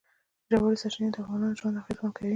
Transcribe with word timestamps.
ژورې 0.49 0.77
سرچینې 0.81 1.09
د 1.11 1.15
افغانانو 1.23 1.57
ژوند 1.59 1.79
اغېزمن 1.81 2.11
کوي. 2.15 2.29